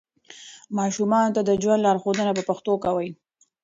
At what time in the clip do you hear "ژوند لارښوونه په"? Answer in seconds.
1.61-2.43